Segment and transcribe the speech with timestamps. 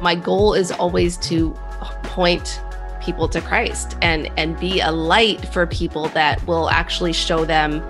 [0.00, 1.50] My goal is always to
[2.04, 2.62] point
[3.02, 7.82] people to Christ and and be a light for people that will actually show them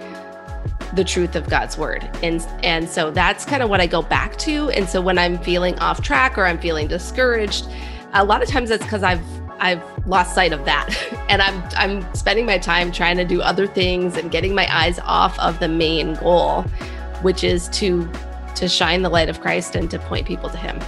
[0.94, 2.08] the truth of God's word.
[2.22, 4.70] And and so that's kind of what I go back to.
[4.70, 7.66] And so when I'm feeling off track or I'm feeling discouraged,
[8.14, 9.20] a lot of times it's cuz I've
[9.60, 10.88] I've lost sight of that.
[11.28, 14.98] And I'm I'm spending my time trying to do other things and getting my eyes
[15.00, 16.62] off of the main goal,
[17.20, 18.10] which is to
[18.54, 20.80] to shine the light of Christ and to point people to him.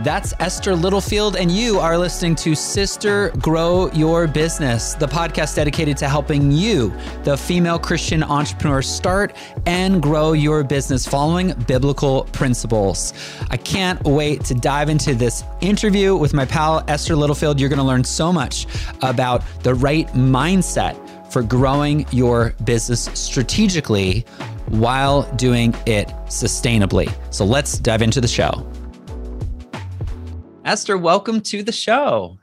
[0.00, 5.96] That's Esther Littlefield, and you are listening to Sister Grow Your Business, the podcast dedicated
[5.98, 13.14] to helping you, the female Christian entrepreneur, start and grow your business following biblical principles.
[13.50, 17.60] I can't wait to dive into this interview with my pal, Esther Littlefield.
[17.60, 18.66] You're going to learn so much
[19.00, 20.98] about the right mindset
[21.30, 24.26] for growing your business strategically
[24.66, 27.14] while doing it sustainably.
[27.32, 28.68] So let's dive into the show.
[30.64, 32.38] Esther, welcome to the show.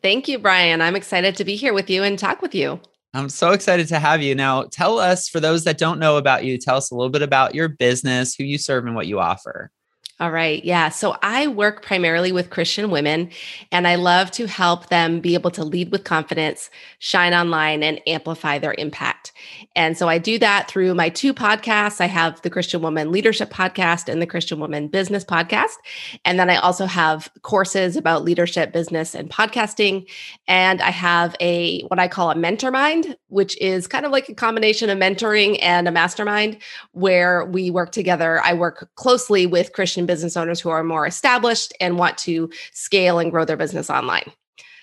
[0.00, 0.80] Thank you, Brian.
[0.80, 2.80] I'm excited to be here with you and talk with you.
[3.12, 4.36] I'm so excited to have you.
[4.36, 7.22] Now, tell us, for those that don't know about you, tell us a little bit
[7.22, 9.72] about your business, who you serve, and what you offer.
[10.18, 10.64] All right.
[10.64, 10.88] Yeah.
[10.88, 13.28] So I work primarily with Christian women,
[13.70, 18.00] and I love to help them be able to lead with confidence, shine online, and
[18.06, 19.32] amplify their impact.
[19.74, 22.00] And so I do that through my two podcasts.
[22.00, 25.74] I have the Christian Woman Leadership Podcast and the Christian Woman Business Podcast.
[26.24, 30.08] And then I also have courses about leadership, business, and podcasting.
[30.48, 34.30] And I have a what I call a mentor mind, which is kind of like
[34.30, 36.56] a combination of mentoring and a mastermind
[36.92, 38.40] where we work together.
[38.42, 43.18] I work closely with Christian business owners who are more established and want to scale
[43.18, 44.32] and grow their business online.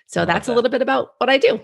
[0.07, 0.53] So that's that.
[0.53, 1.59] a little bit about what I do.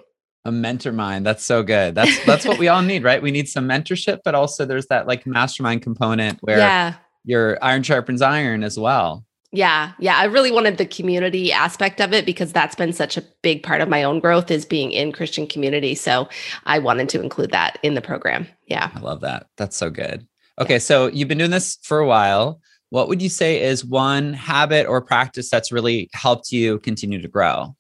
[0.46, 1.26] A mentor mind.
[1.26, 1.96] That's so good.
[1.96, 3.22] That's that's what we all need, right?
[3.22, 6.96] We need some mentorship, but also there's that like mastermind component where yeah.
[7.26, 9.26] your iron sharpens iron as well.
[9.52, 10.18] Yeah, yeah.
[10.18, 13.82] I really wanted the community aspect of it because that's been such a big part
[13.82, 15.96] of my own growth is being in Christian community.
[15.96, 16.30] So
[16.66, 18.48] I wanted to include that in the program.
[18.68, 18.92] Yeah.
[18.94, 19.48] I love that.
[19.58, 20.28] That's so good.
[20.60, 20.80] Okay, yeah.
[20.80, 24.88] so you've been doing this for a while what would you say is one habit
[24.88, 27.76] or practice that's really helped you continue to grow?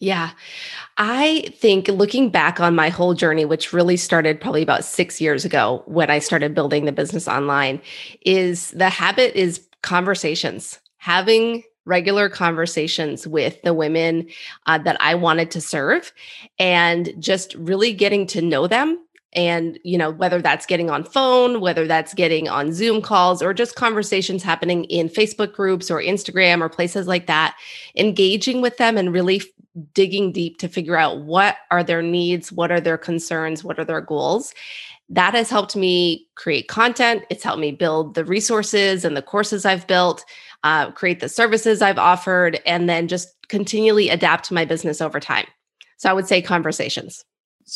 [0.00, 0.30] Yeah.
[0.96, 5.44] I think looking back on my whole journey, which really started probably about six years
[5.44, 7.80] ago when I started building the business online,
[8.24, 14.28] is the habit is conversations, having regular conversations with the women
[14.66, 16.12] uh, that I wanted to serve
[16.58, 21.60] and just really getting to know them and you know whether that's getting on phone
[21.60, 26.60] whether that's getting on zoom calls or just conversations happening in facebook groups or instagram
[26.62, 27.54] or places like that
[27.96, 29.42] engaging with them and really
[29.94, 33.84] digging deep to figure out what are their needs what are their concerns what are
[33.84, 34.54] their goals.
[35.10, 37.24] That has helped me create content.
[37.30, 40.24] It's helped me build the resources and the courses i've built
[40.64, 45.46] uh, create the services i've offered and then just continually adapt my business over time.
[45.96, 47.24] So i would say conversations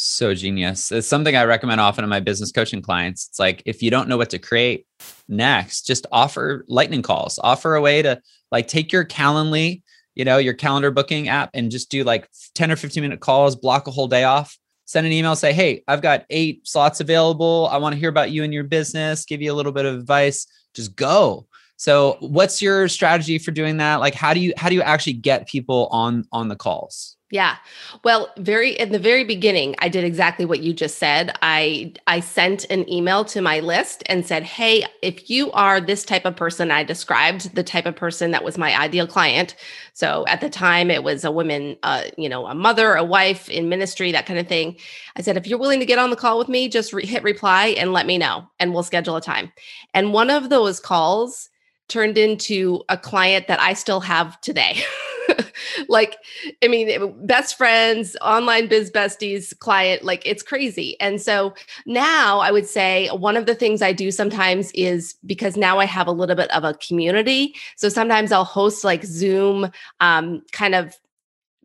[0.00, 0.90] so genius.
[0.92, 3.28] It's something I recommend often to my business coaching clients.
[3.28, 4.86] It's like if you don't know what to create
[5.28, 7.38] next, just offer lightning calls.
[7.42, 8.20] Offer a way to
[8.50, 9.82] like take your Calendly,
[10.14, 13.56] you know, your calendar booking app and just do like 10 or 15 minute calls,
[13.56, 17.68] block a whole day off, send an email, say, Hey, I've got eight slots available.
[17.70, 19.94] I want to hear about you and your business, give you a little bit of
[19.94, 20.46] advice.
[20.74, 21.46] Just go.
[21.76, 23.96] So what's your strategy for doing that?
[23.96, 27.16] Like how do you how do you actually get people on on the calls?
[27.32, 27.56] Yeah.
[28.04, 31.34] Well, very in the very beginning, I did exactly what you just said.
[31.40, 36.04] I I sent an email to my list and said, "Hey, if you are this
[36.04, 39.56] type of person I described, the type of person that was my ideal client.
[39.94, 43.48] So at the time it was a woman uh, you know, a mother, a wife
[43.48, 44.76] in ministry, that kind of thing.
[45.16, 47.22] I said, "If you're willing to get on the call with me, just re- hit
[47.22, 49.50] reply and let me know and we'll schedule a time."
[49.94, 51.48] And one of those calls
[51.92, 54.80] turned into a client that I still have today.
[55.88, 56.16] like,
[56.64, 60.98] I mean, best friends, online biz besties, client, like it's crazy.
[61.00, 61.52] And so
[61.84, 65.84] now I would say one of the things I do sometimes is because now I
[65.84, 67.54] have a little bit of a community.
[67.76, 69.70] So sometimes I'll host like Zoom
[70.00, 70.96] um, kind of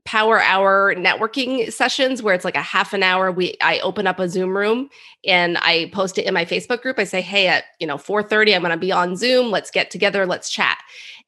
[0.07, 3.29] power hour networking sessions where it's like a half an hour.
[3.29, 4.89] We i open up a zoom room
[5.25, 6.97] and i post it in my facebook group.
[6.97, 9.51] I say hey at you know 4.30 i'm going to be on zoom.
[9.51, 10.25] Let's get together.
[10.25, 10.77] Let's chat.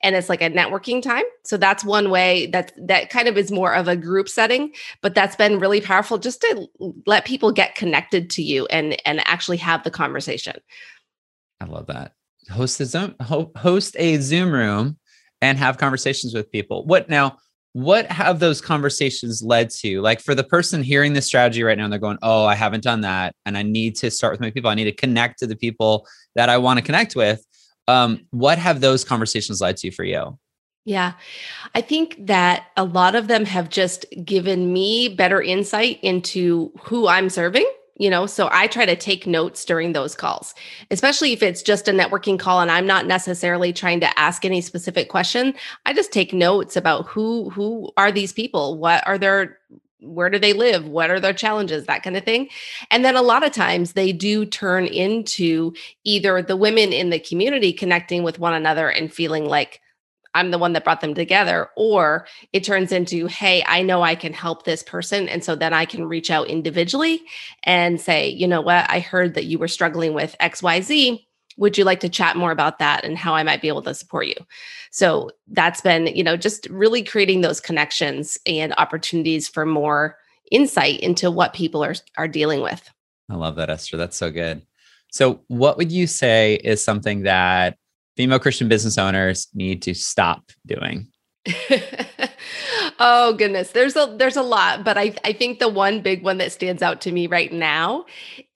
[0.01, 1.25] And it's like a networking time.
[1.43, 5.13] So that's one way that that kind of is more of a group setting but
[5.13, 6.69] that's been really powerful just to
[7.05, 10.55] let people get connected to you and and actually have the conversation.
[11.59, 12.13] I love that.
[12.49, 13.15] Host a zoom
[13.57, 14.97] host a zoom room
[15.41, 16.85] and have conversations with people.
[16.85, 17.37] What now
[17.74, 21.83] what have those conversations led to like for the person hearing this strategy right now
[21.83, 24.50] and they're going oh i haven't done that and i need to start with my
[24.50, 27.45] people i need to connect to the people that i want to connect with
[27.88, 30.38] um, what have those conversations led to for you
[30.86, 31.13] Yeah.
[31.75, 37.07] I think that a lot of them have just given me better insight into who
[37.07, 37.69] I'm serving.
[38.00, 40.56] You know, so I try to take notes during those calls,
[40.90, 44.62] especially if it's just a networking call and I'm not necessarily trying to ask any
[44.62, 45.54] specific question.
[45.86, 48.78] I just take notes about who who are these people?
[48.78, 49.60] What are their
[50.01, 52.48] where do they live what are their challenges that kind of thing
[52.90, 55.74] and then a lot of times they do turn into
[56.06, 59.81] either the women in the community connecting with one another and feeling like
[60.33, 61.69] I'm the one that brought them together.
[61.75, 65.27] Or it turns into, hey, I know I can help this person.
[65.27, 67.21] And so then I can reach out individually
[67.63, 71.25] and say, you know what, I heard that you were struggling with XYZ.
[71.57, 73.93] Would you like to chat more about that and how I might be able to
[73.93, 74.35] support you?
[74.91, 80.17] So that's been, you know, just really creating those connections and opportunities for more
[80.51, 82.89] insight into what people are are dealing with.
[83.29, 83.97] I love that, Esther.
[83.97, 84.63] That's so good.
[85.11, 87.77] So, what would you say is something that
[88.19, 91.07] female Christian business owners need to stop doing?
[93.00, 93.71] oh goodness.
[93.71, 96.81] There's a there's a lot but I, I think the one big one that stands
[96.81, 98.04] out to me right now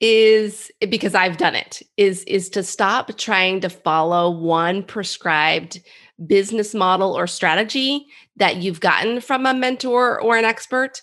[0.02, 5.80] is because i've done it is is to stop trying to follow one prescribed
[6.28, 8.06] business model or strategy
[8.36, 11.02] that you've gotten from a mentor or an expert.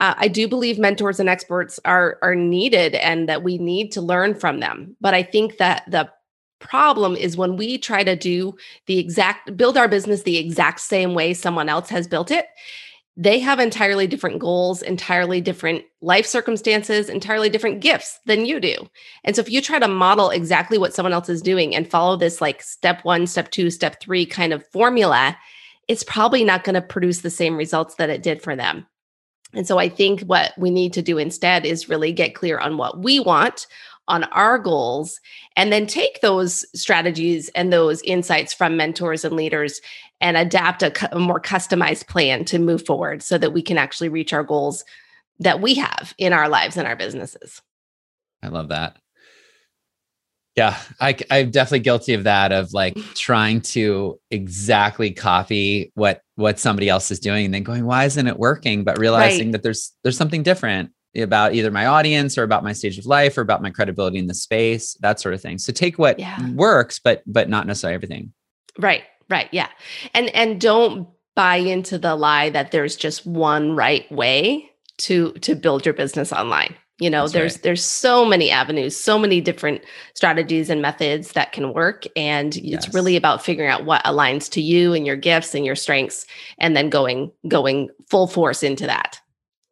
[0.00, 4.00] Uh, i do believe mentors and experts are are needed and that we need to
[4.00, 4.96] learn from them.
[5.00, 6.10] But i think that the
[6.64, 8.56] problem is when we try to do
[8.86, 12.46] the exact build our business the exact same way someone else has built it
[13.16, 18.74] they have entirely different goals entirely different life circumstances entirely different gifts than you do.
[19.22, 22.16] And so if you try to model exactly what someone else is doing and follow
[22.16, 25.36] this like step 1 step 2 step 3 kind of formula
[25.88, 28.86] it's probably not going to produce the same results that it did for them.
[29.52, 32.76] And so I think what we need to do instead is really get clear on
[32.76, 33.66] what we want,
[34.08, 35.20] on our goals
[35.56, 39.80] and then take those strategies and those insights from mentors and leaders
[40.20, 44.08] and adapt a, a, more customized plan to move forward so that we can actually
[44.08, 44.84] reach our goals
[45.38, 47.60] that we have in our lives and our businesses.
[48.42, 48.96] I love that.
[50.54, 56.60] Yeah, I, I'm definitely guilty of that of like trying to exactly copy what what
[56.60, 58.84] somebody else is doing and then going, why isn't it working?
[58.84, 59.52] But realizing right.
[59.52, 63.38] that there's there's something different about either my audience or about my stage of life
[63.38, 65.58] or about my credibility in the space, that sort of thing.
[65.58, 66.36] So take what yeah.
[66.36, 66.54] Mm.
[66.54, 68.32] works, but but not necessarily everything.
[68.78, 69.02] Right.
[69.30, 69.48] Right.
[69.52, 69.68] Yeah.
[70.12, 75.54] And and don't buy into the lie that there's just one right way to to
[75.54, 76.74] build your business online.
[77.00, 77.62] You know, That's there's right.
[77.64, 79.82] there's so many avenues, so many different
[80.14, 82.84] strategies and methods that can work and yes.
[82.84, 86.24] it's really about figuring out what aligns to you and your gifts and your strengths
[86.58, 89.20] and then going going full force into that.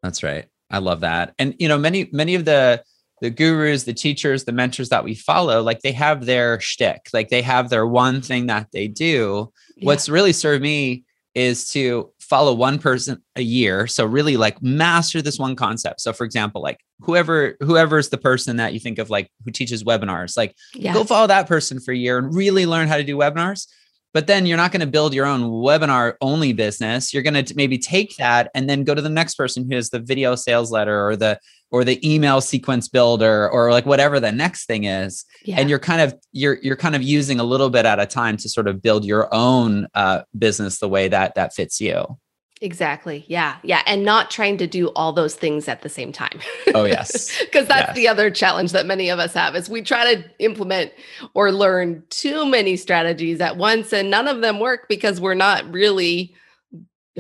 [0.03, 0.47] That's right.
[0.73, 1.35] I love that.
[1.39, 2.83] And you know, many many of the
[3.21, 7.29] the gurus, the teachers, the mentors that we follow, like they have their shtick, like
[7.29, 9.53] they have their one thing that they do.
[9.77, 9.87] Yeah.
[9.87, 11.05] What's really served me
[11.35, 13.87] is to follow one person a year.
[13.87, 16.01] So really like master this one concept.
[16.01, 19.85] So for example, like whoever whoever's the person that you think of like who teaches
[19.85, 20.93] webinars, like yeah.
[20.93, 23.67] go follow that person for a year and really learn how to do webinars
[24.13, 27.13] but then you're not going to build your own webinar only business.
[27.13, 29.91] You're going to maybe take that and then go to the next person who has
[29.91, 31.39] the video sales letter or the
[31.71, 35.25] or the email sequence builder or like whatever the next thing is.
[35.45, 35.59] Yeah.
[35.59, 38.37] and you're kind of you're you're kind of using a little bit at a time
[38.39, 42.19] to sort of build your own uh, business the way that that fits you
[42.63, 43.25] Exactly.
[43.29, 43.57] Yeah.
[43.65, 43.83] Yeah.
[43.87, 46.41] And not trying to do all those things at the same time.
[46.75, 47.39] Oh, yes.
[47.53, 47.97] Because that's yes.
[47.97, 50.93] the other challenge that many of us have is we try to implement
[51.35, 55.71] or learn too many strategies at once and none of them work because we're not
[55.71, 56.35] really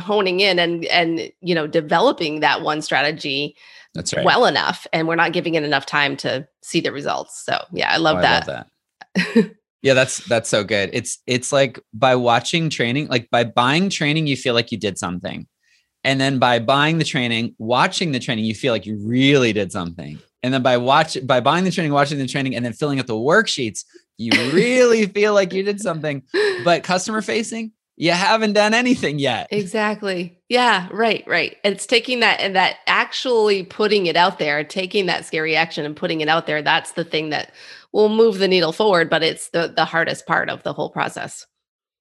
[0.01, 3.55] honing in and and you know developing that one strategy
[3.95, 4.25] that's right.
[4.25, 7.45] well enough and we're not giving it enough time to see the results.
[7.45, 8.49] So, yeah, I love oh, that.
[8.49, 8.67] I love
[9.15, 9.57] that.
[9.83, 10.91] Yeah, that's that's so good.
[10.93, 14.97] It's it's like by watching training, like by buying training, you feel like you did
[14.97, 15.47] something.
[16.05, 19.71] And then by buying the training, watching the training, you feel like you really did
[19.73, 20.19] something.
[20.43, 23.07] And then by watch by buying the training, watching the training, and then filling out
[23.09, 23.85] the worksheets,
[24.19, 26.23] you really feel like you did something.
[26.65, 29.49] But customer facing, you haven't done anything yet.
[29.51, 30.39] Exactly.
[30.49, 31.57] Yeah, right, right.
[31.65, 35.97] It's taking that and that actually putting it out there, taking that scary action and
[35.97, 36.63] putting it out there.
[36.63, 37.53] That's the thing that
[37.93, 41.47] will move the needle forward, but it's the the hardest part of the whole process.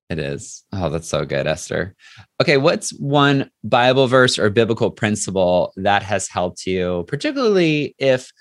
[0.10, 0.66] It is.
[0.74, 1.96] Oh, that's so good, Esther.
[2.42, 8.32] Okay, what's one Bible verse or biblical principle that has helped you, particularly if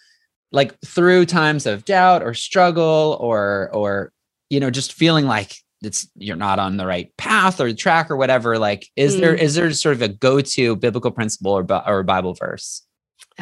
[0.50, 4.12] like through times of doubt or struggle or or
[4.48, 8.16] you know just feeling like it's you're not on the right path or track or
[8.16, 9.20] whatever like is mm.
[9.20, 12.82] there is there sort of a go-to biblical principle or or bible verse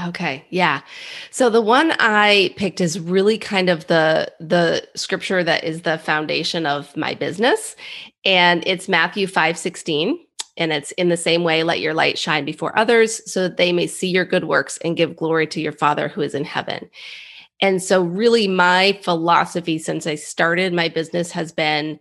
[0.06, 0.82] Okay, yeah.
[1.30, 5.98] So the one I picked is really kind of the the scripture that is the
[5.98, 7.74] foundation of my business
[8.24, 10.18] and it's Matthew 5:16
[10.56, 13.72] and it's in the same way let your light shine before others so that they
[13.72, 16.88] may see your good works and give glory to your father who is in heaven.
[17.60, 21.98] And so really my philosophy since I started my business has been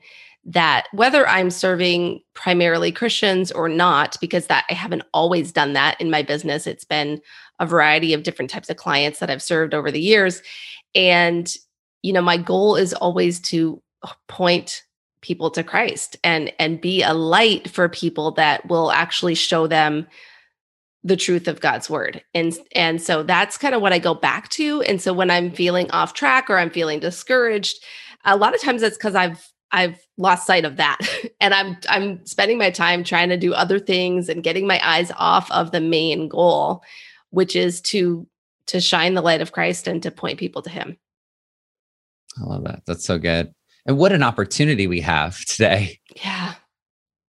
[0.47, 5.99] that whether I'm serving primarily Christians or not, because that I haven't always done that
[5.99, 7.21] in my business, it's been
[7.59, 10.41] a variety of different types of clients that I've served over the years.
[10.95, 11.53] And,
[12.01, 13.81] you know, my goal is always to
[14.29, 14.83] point
[15.21, 20.07] people to Christ and and be a light for people that will actually show them
[21.03, 22.23] the truth of God's word.
[22.33, 24.81] And and so that's kind of what I go back to.
[24.83, 27.83] And so when I'm feeling off track or I'm feeling discouraged,
[28.23, 30.97] a lot of times it's cuz I've I've lost sight of that.
[31.41, 35.11] and I'm I'm spending my time trying to do other things and getting my eyes
[35.17, 36.83] off of the main goal,
[37.29, 38.27] which is to
[38.67, 40.97] to shine the light of Christ and to point people to him.
[42.39, 42.83] I love that.
[42.85, 43.53] That's so good.
[43.85, 45.99] And what an opportunity we have today.
[46.15, 46.55] Yeah.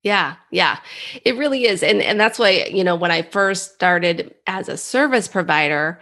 [0.05, 0.79] Yeah, yeah.
[1.25, 1.83] It really is.
[1.83, 6.01] And and that's why, you know, when I first started as a service provider,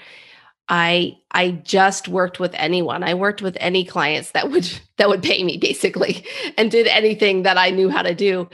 [0.68, 3.02] I I just worked with anyone.
[3.02, 4.68] I worked with any clients that would
[4.98, 6.24] that would pay me basically
[6.56, 8.48] and did anything that I knew how to do.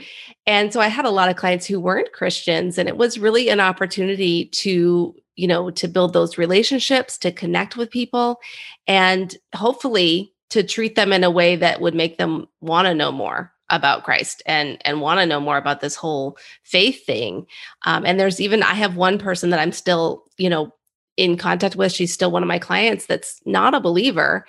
[0.45, 3.49] And so I had a lot of clients who weren't Christians and it was really
[3.49, 8.39] an opportunity to, you know, to build those relationships, to connect with people
[8.87, 13.11] and hopefully to treat them in a way that would make them want to know
[13.11, 17.47] more about Christ and and want to know more about this whole faith thing.
[17.85, 20.73] Um, and there's even I have one person that I'm still, you know,
[21.17, 21.91] in contact with.
[21.91, 24.45] She's still one of my clients that's not a believer.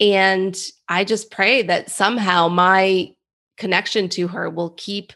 [0.00, 0.58] And
[0.88, 3.14] I just pray that somehow my
[3.56, 5.12] connection to her will keep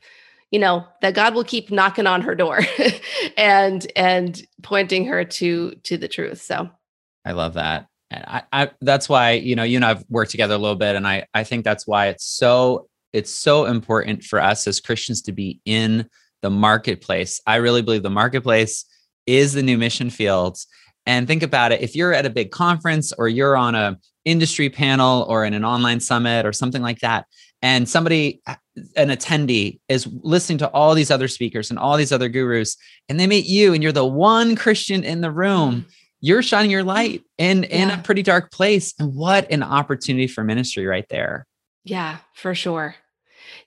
[0.50, 2.61] you know that god will keep knocking on her door
[3.37, 6.68] and and pointing her to to the truth so
[7.25, 10.54] i love that and I, I that's why you know you and i've worked together
[10.54, 14.40] a little bit and i i think that's why it's so it's so important for
[14.40, 16.09] us as christians to be in
[16.42, 18.85] the marketplace i really believe the marketplace
[19.26, 20.66] is the new mission fields.
[21.06, 24.68] And think about it if you're at a big conference or you're on a industry
[24.68, 27.26] panel or in an online summit or something like that,
[27.62, 28.42] and somebody,
[28.97, 32.76] an attendee, is listening to all these other speakers and all these other gurus,
[33.09, 35.87] and they meet you, and you're the one Christian in the room.
[36.21, 37.68] You're shining your light in yeah.
[37.68, 41.47] in a pretty dark place, and what an opportunity for ministry right there.
[41.85, 42.97] Yeah, for sure.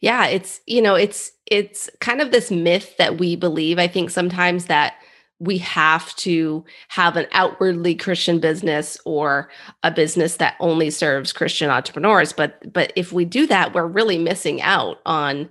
[0.01, 3.79] Yeah, it's you know, it's it's kind of this myth that we believe.
[3.79, 4.95] I think sometimes that
[5.39, 9.49] we have to have an outwardly christian business or
[9.83, 12.33] a business that only serves christian entrepreneurs.
[12.33, 15.49] But but if we do that we're really missing out on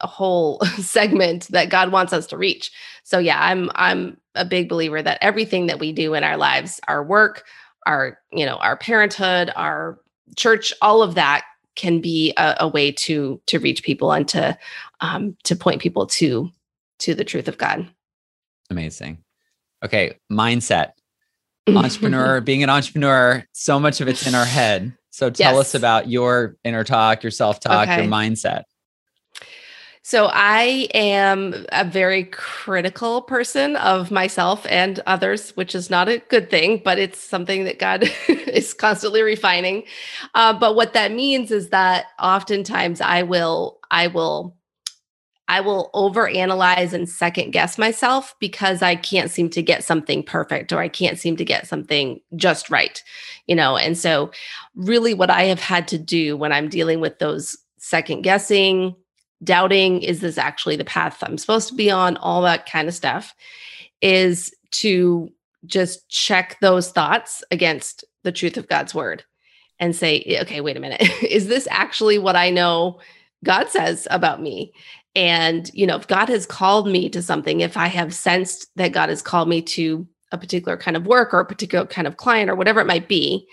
[0.00, 2.72] a whole segment that god wants us to reach.
[3.04, 6.80] So yeah i'm i'm a big believer that everything that we do in our lives
[6.88, 7.44] our work
[7.86, 9.98] our you know our parenthood our
[10.36, 14.56] church all of that can be a, a way to to reach people and to
[15.00, 16.50] um, to point people to
[16.98, 17.88] to the truth of god
[18.72, 19.18] Amazing.
[19.84, 20.92] Okay, mindset.
[21.68, 24.96] Entrepreneur, being an entrepreneur, so much of it's in our head.
[25.10, 25.60] So tell yes.
[25.60, 28.02] us about your inner talk, your self talk, okay.
[28.02, 28.64] your mindset.
[30.04, 36.18] So I am a very critical person of myself and others, which is not a
[36.18, 39.84] good thing, but it's something that God is constantly refining.
[40.34, 44.56] Uh, but what that means is that oftentimes I will, I will
[45.48, 50.72] I will overanalyze and second guess myself because I can't seem to get something perfect
[50.72, 53.02] or I can't seem to get something just right,
[53.46, 53.76] you know.
[53.76, 54.30] And so,
[54.74, 58.94] really, what I have had to do when I'm dealing with those second guessing,
[59.42, 62.94] doubting, is this actually the path I'm supposed to be on, all that kind of
[62.94, 63.34] stuff,
[64.00, 65.30] is to
[65.66, 69.24] just check those thoughts against the truth of God's word
[69.78, 73.00] and say, okay, wait a minute, is this actually what I know
[73.44, 74.72] God says about me?
[75.14, 78.92] And, you know, if God has called me to something, if I have sensed that
[78.92, 82.16] God has called me to a particular kind of work or a particular kind of
[82.16, 83.46] client or whatever it might be,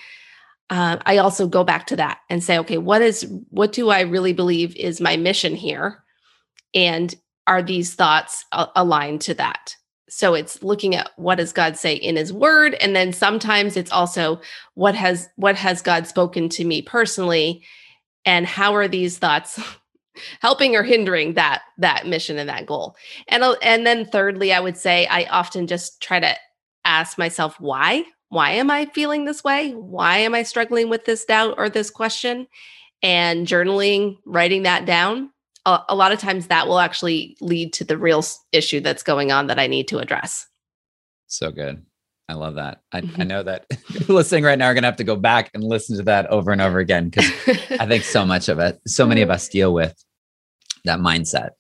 [0.70, 4.02] uh, I also go back to that and say, okay, what is, what do I
[4.02, 6.04] really believe is my mission here?
[6.74, 7.14] And
[7.48, 9.76] are these thoughts a- aligned to that?
[10.10, 13.92] So it's looking at what does God say in his word and then sometimes it's
[13.92, 14.42] also
[14.74, 17.64] what has what has God spoken to me personally
[18.26, 19.60] and how are these thoughts
[20.42, 22.96] helping or hindering that that mission and that goal.
[23.28, 26.36] And uh, and then thirdly i would say i often just try to
[26.86, 28.04] ask myself why?
[28.30, 29.72] Why am i feeling this way?
[29.72, 32.48] Why am i struggling with this doubt or this question?
[33.02, 35.30] And journaling writing that down
[35.66, 39.32] a, a lot of times that will actually lead to the real issue that's going
[39.32, 40.48] on that i need to address.
[41.28, 41.86] So good.
[42.28, 42.82] I love that.
[42.92, 43.22] I, mm-hmm.
[43.22, 43.66] I know that
[44.08, 46.52] listening right now are going to have to go back and listen to that over
[46.52, 47.28] and over again because
[47.80, 49.96] I think so much of it, so many of us deal with
[50.86, 51.52] that mindset.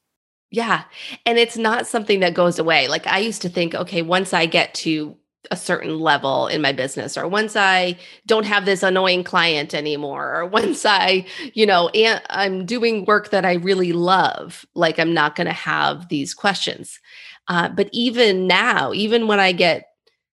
[0.51, 0.83] Yeah.
[1.25, 2.87] And it's not something that goes away.
[2.87, 5.15] Like I used to think, okay, once I get to
[5.51, 10.35] a certain level in my business or once i don't have this annoying client anymore
[10.35, 11.89] or once i you know
[12.29, 16.99] i'm doing work that i really love like i'm not going to have these questions
[17.47, 19.85] uh, but even now even when i get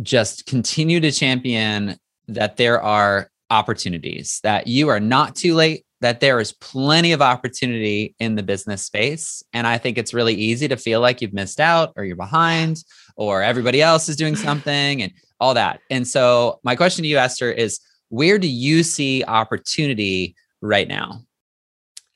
[0.00, 1.96] just continue to champion
[2.28, 7.22] that there are opportunities, that you are not too late, that there is plenty of
[7.22, 9.42] opportunity in the business space.
[9.52, 12.82] And I think it's really easy to feel like you've missed out or you're behind
[13.16, 15.80] or everybody else is doing something and all that.
[15.90, 21.22] And so, my question to you, Esther, is where do you see opportunity right now?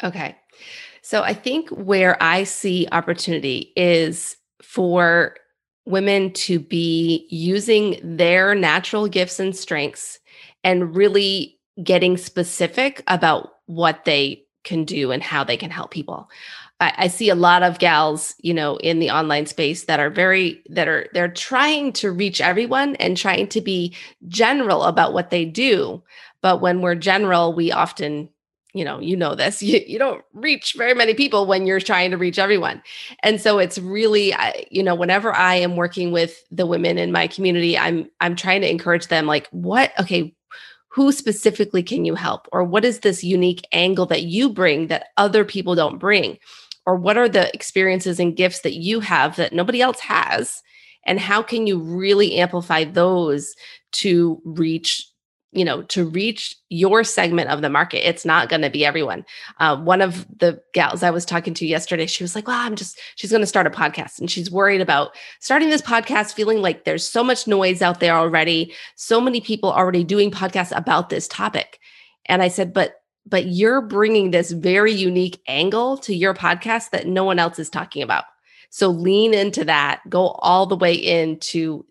[0.03, 0.37] Okay.
[1.03, 5.37] So, I think where I see opportunity is for
[5.87, 10.19] women to be using their natural gifts and strengths
[10.65, 16.29] and really getting specific about what they can do and how they can help people.
[16.81, 20.11] I, I, see a lot of gals, you know, in the online space that are
[20.11, 23.95] very that are they're trying to reach everyone and trying to be
[24.29, 26.03] general about what they do.
[26.43, 28.29] But when we're general, we often
[28.77, 32.11] you know you know this you, you don't reach very many people when you're trying
[32.11, 32.83] to reach everyone.
[33.23, 34.35] And so it's really
[34.71, 38.61] you know whenever i am working with the women in my community i'm i'm trying
[38.61, 40.35] to encourage them like what okay
[40.97, 42.49] who specifically can you help?
[42.53, 46.39] Or what is this unique angle that you bring that other people don't bring?
[46.87, 50.63] Or what are the experiences and gifts that you have that nobody else has?
[51.05, 53.55] And how can you really amplify those
[53.93, 55.07] to reach
[55.53, 59.25] you know to reach your segment of the market it's not going to be everyone.
[59.59, 62.77] Uh, one of the gals i was talking to yesterday she was like well i'm
[62.77, 66.61] just she's going to start a podcast and she's worried about starting this podcast feeling
[66.61, 71.11] like there's so much noise out there already so many people already doing podcasts about
[71.11, 71.79] this topic.
[72.27, 77.07] And i said but but you're bringing this very unique angle to your podcast that
[77.07, 78.25] no one else is talking about.
[78.71, 81.85] So lean into that go all the way into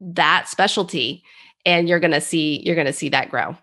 [0.00, 1.22] that specialty
[1.64, 3.56] and you're going to see you're going to see that grow.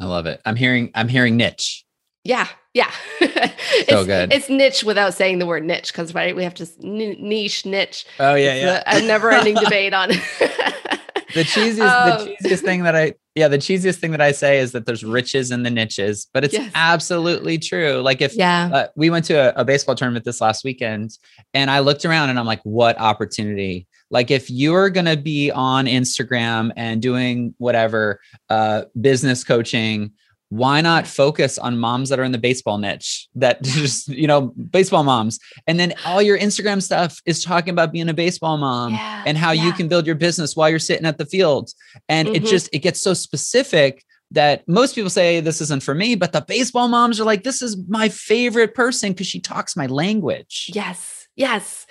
[0.00, 0.40] I love it.
[0.44, 1.84] I'm hearing I'm hearing niche.
[2.24, 2.90] Yeah, yeah.
[3.18, 4.32] so it's, good.
[4.32, 8.06] It's niche without saying the word niche because right we have to niche niche.
[8.18, 8.98] Oh yeah, it's yeah.
[8.98, 10.08] A, a never-ending debate on.
[10.10, 14.58] the cheesiest um, the cheesiest thing that I yeah the cheesiest thing that I say
[14.58, 16.70] is that there's riches in the niches, but it's yes.
[16.74, 18.00] absolutely true.
[18.02, 21.18] Like if yeah, uh, we went to a, a baseball tournament this last weekend,
[21.54, 25.50] and I looked around and I'm like, what opportunity like if you're going to be
[25.50, 30.12] on Instagram and doing whatever uh, business coaching,
[30.50, 34.48] why not focus on moms that are in the baseball niche that just, you know,
[34.70, 35.38] baseball moms.
[35.66, 39.38] And then all your Instagram stuff is talking about being a baseball mom yeah, and
[39.38, 39.64] how yeah.
[39.64, 41.70] you can build your business while you're sitting at the field.
[42.08, 42.36] And mm-hmm.
[42.36, 46.32] it just, it gets so specific that most people say this isn't for me, but
[46.32, 50.70] the baseball moms are like, this is my favorite person because she talks my language.
[50.72, 51.19] Yes.
[51.40, 51.86] Yes.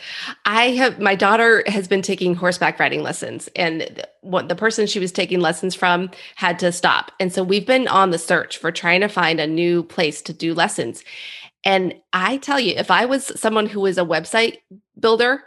[0.45, 4.99] I have my daughter has been taking horseback riding lessons and what the person she
[4.99, 7.11] was taking lessons from had to stop.
[7.19, 10.33] And so we've been on the search for trying to find a new place to
[10.33, 11.03] do lessons.
[11.65, 14.57] And I tell you, if I was someone who was a website
[14.99, 15.43] builder,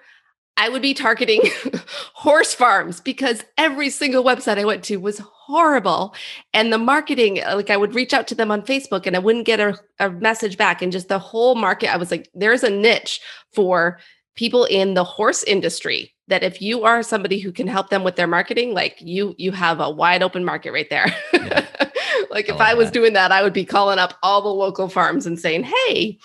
[0.56, 1.42] I would be targeting
[2.14, 6.14] horse farms because every single website I went to was horrible.
[6.52, 9.18] And the marketing, uh, like I would reach out to them on Facebook and I
[9.18, 10.82] wouldn't get a, a message back.
[10.82, 13.20] And just the whole market, I was like, there's a niche
[13.54, 13.98] for
[14.34, 18.16] people in the horse industry that if you are somebody who can help them with
[18.16, 21.66] their marketing like you you have a wide open market right there yeah.
[22.30, 22.94] like if I, I was that.
[22.94, 26.18] doing that I would be calling up all the local farms and saying hey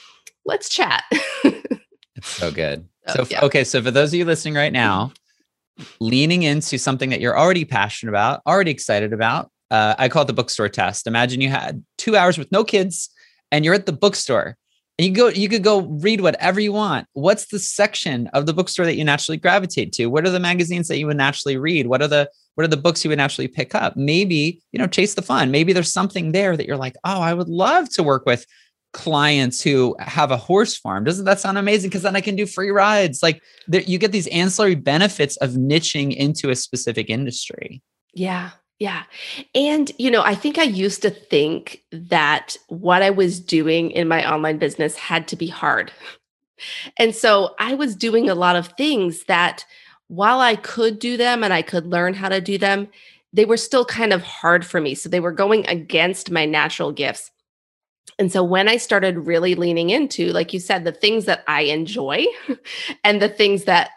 [0.45, 1.03] let's chat
[1.43, 3.45] it's so good so, yeah.
[3.45, 3.63] okay.
[3.63, 5.11] So, for those of you listening right now,
[5.99, 10.25] leaning into something that you're already passionate about, already excited about, uh, I call it
[10.25, 11.07] the bookstore test.
[11.07, 13.09] Imagine you had two hours with no kids
[13.51, 14.57] and you're at the bookstore
[14.97, 17.07] And you go, you could go read whatever you want.
[17.13, 20.07] What's the section of the bookstore that you naturally gravitate to?
[20.07, 21.87] What are the magazines that you would naturally read?
[21.87, 23.95] What are the what are the books you would naturally pick up?
[23.95, 25.51] Maybe, you know, chase the fun.
[25.51, 28.47] Maybe there's something there that you're like, oh, I would love to work with
[28.93, 31.03] clients who have a horse farm.
[31.03, 31.89] Doesn't that sound amazing?
[31.89, 33.21] Because then I can do free rides.
[33.21, 37.81] Like there, you get these ancillary benefits of niching into a specific industry.
[38.13, 38.51] Yeah.
[38.79, 39.03] Yeah.
[39.55, 44.07] And, you know, I think I used to think that what I was doing in
[44.07, 45.91] my online business had to be hard.
[46.97, 49.65] And so I was doing a lot of things that
[50.07, 52.87] while I could do them and I could learn how to do them,
[53.33, 54.95] they were still kind of hard for me.
[54.95, 57.31] So they were going against my natural gifts.
[58.19, 61.61] And so when I started really leaning into, like you said, the things that I
[61.61, 62.25] enjoy
[63.03, 63.91] and the things that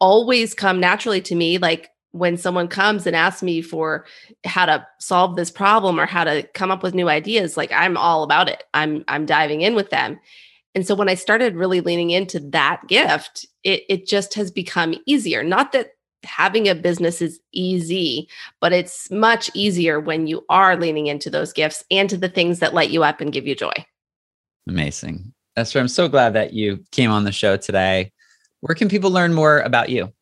[0.00, 4.04] always come naturally to me, like when someone comes and asks me for
[4.44, 7.96] how to solve this problem or how to come up with new ideas, like I'm
[7.96, 8.64] all about it.
[8.74, 10.18] I'm I'm diving in with them.
[10.74, 14.94] And so when I started really leaning into that gift, it it just has become
[15.06, 15.44] easier.
[15.44, 15.92] Not that
[16.24, 18.28] having a business is easy,
[18.60, 22.58] but it's much easier when you are leaning into those gifts and to the things
[22.58, 23.72] that light you up and give you joy.
[24.68, 25.32] Amazing.
[25.56, 28.12] Esther, I'm so glad that you came on the show today.
[28.60, 30.12] Where can people learn more about you?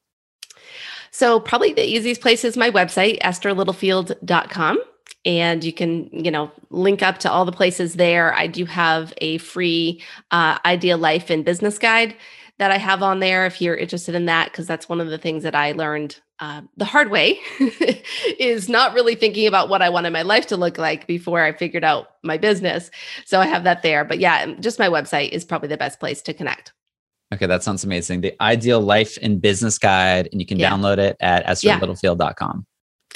[1.10, 4.78] So, probably the easiest place is my website, estherlittlefield.com.
[5.24, 8.34] And you can, you know, link up to all the places there.
[8.34, 12.14] I do have a free uh, Ideal Life and Business Guide
[12.58, 15.18] that I have on there if you're interested in that, because that's one of the
[15.18, 17.40] things that I learned uh, the hard way
[18.38, 21.52] is not really thinking about what I wanted my life to look like before I
[21.52, 22.90] figured out my business.
[23.26, 24.04] So I have that there.
[24.04, 26.72] But yeah, just my website is probably the best place to connect.
[27.34, 28.22] Okay, that sounds amazing.
[28.22, 30.70] The Ideal Life and Business Guide, and you can yeah.
[30.70, 32.66] download it at estherlittlefield.com.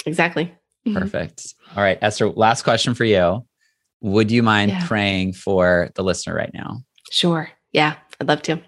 [0.05, 0.53] Exactly.
[0.85, 0.97] Mm-hmm.
[0.97, 1.55] Perfect.
[1.75, 3.45] All right, Esther, last question for you.
[4.01, 4.85] Would you mind yeah.
[4.85, 6.83] praying for the listener right now?
[7.09, 7.49] Sure.
[7.71, 8.61] Yeah, I'd love to.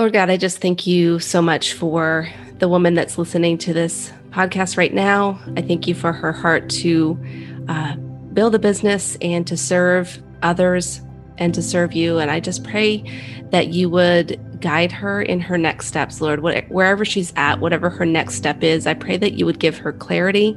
[0.00, 2.26] Lord God, I just thank you so much for
[2.58, 5.38] the woman that's listening to this podcast right now.
[5.58, 7.22] I thank you for her heart to
[7.68, 7.96] uh,
[8.32, 11.02] build a business and to serve others
[11.36, 12.18] and to serve you.
[12.18, 13.04] And I just pray
[13.50, 18.06] that you would guide her in her next steps, Lord, wherever she's at, whatever her
[18.06, 18.86] next step is.
[18.86, 20.56] I pray that you would give her clarity,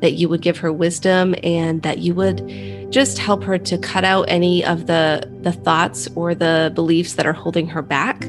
[0.00, 4.02] that you would give her wisdom, and that you would just help her to cut
[4.02, 8.28] out any of the the thoughts or the beliefs that are holding her back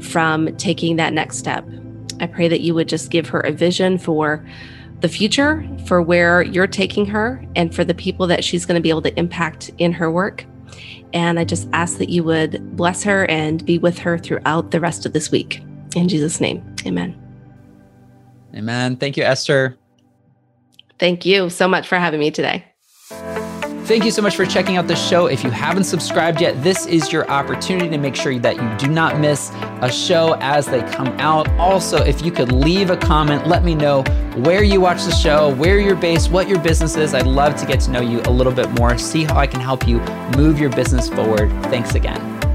[0.00, 1.66] from taking that next step.
[2.20, 4.44] I pray that you would just give her a vision for
[5.00, 8.82] the future, for where you're taking her, and for the people that she's going to
[8.82, 10.46] be able to impact in her work.
[11.12, 14.80] And I just ask that you would bless her and be with her throughout the
[14.80, 15.62] rest of this week.
[15.94, 17.20] In Jesus' name, amen.
[18.54, 18.96] Amen.
[18.96, 19.76] Thank you, Esther.
[20.98, 22.64] Thank you so much for having me today.
[23.86, 25.26] Thank you so much for checking out the show.
[25.26, 28.92] If you haven't subscribed yet, this is your opportunity to make sure that you do
[28.92, 31.48] not miss a show as they come out.
[31.50, 34.02] Also, if you could leave a comment, let me know
[34.38, 37.14] where you watch the show, where you're based, what your business is.
[37.14, 39.60] I'd love to get to know you a little bit more, see how I can
[39.60, 40.00] help you
[40.36, 41.48] move your business forward.
[41.66, 42.45] Thanks again.